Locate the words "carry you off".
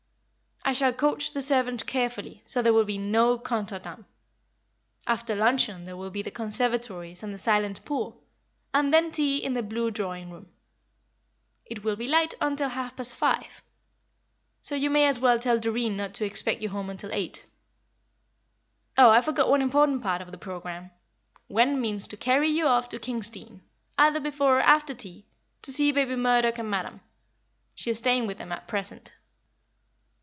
22.17-22.87